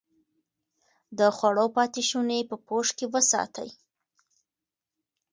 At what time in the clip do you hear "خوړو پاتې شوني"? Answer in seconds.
1.35-2.39